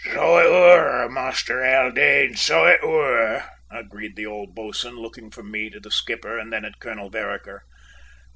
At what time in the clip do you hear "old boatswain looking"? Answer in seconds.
4.25-5.29